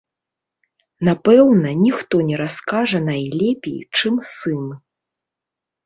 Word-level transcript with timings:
Напэўна, 1.09 1.69
ніхто 1.85 2.15
не 2.31 2.35
раскажа 2.43 3.05
найлепей, 3.09 3.79
чым 4.01 4.15
сын. 4.35 4.65